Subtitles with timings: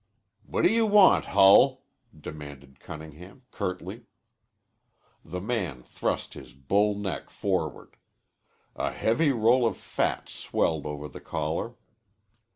[0.47, 1.83] "What you want, Hull?"
[2.19, 4.07] demanded Cunningham curtly.
[5.23, 7.97] The man thrust his bull neck forward.
[8.75, 11.75] A heavy roll of fat swelled over the collar.